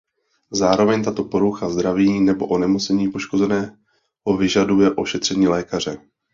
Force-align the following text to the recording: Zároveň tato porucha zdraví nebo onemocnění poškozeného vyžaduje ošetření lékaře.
Zároveň 0.53 1.03
tato 1.03 1.23
porucha 1.23 1.69
zdraví 1.69 2.21
nebo 2.21 2.47
onemocnění 2.47 3.11
poškozeného 3.11 3.75
vyžaduje 4.39 4.91
ošetření 4.95 5.47
lékaře. 5.47 5.97